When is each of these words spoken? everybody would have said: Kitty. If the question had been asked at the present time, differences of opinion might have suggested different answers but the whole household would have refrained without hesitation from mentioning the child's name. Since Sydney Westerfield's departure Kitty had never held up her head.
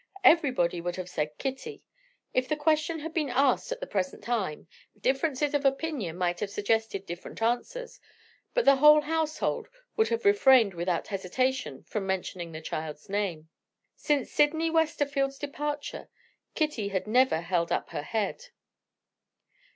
everybody 0.23 0.81
would 0.81 0.95
have 0.95 1.07
said: 1.07 1.37
Kitty. 1.37 1.83
If 2.33 2.47
the 2.49 2.55
question 2.55 3.01
had 3.01 3.13
been 3.13 3.29
asked 3.29 3.71
at 3.71 3.79
the 3.81 3.85
present 3.85 4.23
time, 4.23 4.67
differences 4.99 5.53
of 5.53 5.63
opinion 5.63 6.17
might 6.17 6.39
have 6.39 6.49
suggested 6.49 7.05
different 7.05 7.39
answers 7.39 7.99
but 8.55 8.65
the 8.65 8.77
whole 8.77 9.01
household 9.01 9.67
would 9.95 10.07
have 10.09 10.25
refrained 10.25 10.73
without 10.73 11.09
hesitation 11.09 11.83
from 11.83 12.07
mentioning 12.07 12.51
the 12.51 12.61
child's 12.61 13.09
name. 13.09 13.49
Since 13.95 14.31
Sydney 14.31 14.71
Westerfield's 14.71 15.37
departure 15.37 16.09
Kitty 16.55 16.87
had 16.87 17.05
never 17.05 17.39
held 17.41 17.71
up 17.71 17.91
her 17.91 18.01
head. 18.01 18.45